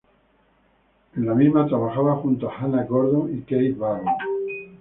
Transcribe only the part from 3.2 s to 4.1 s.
y Keith Barron.